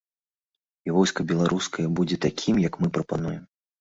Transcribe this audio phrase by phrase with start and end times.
[0.87, 3.43] І войска беларускае будзе такім, як мы прапануем.